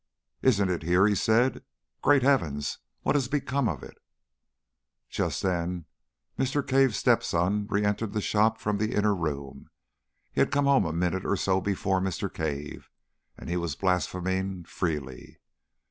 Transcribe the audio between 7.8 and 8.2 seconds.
entered the